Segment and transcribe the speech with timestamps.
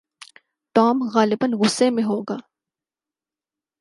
[0.75, 2.37] Tom غالباً غصے میں ہوگا۔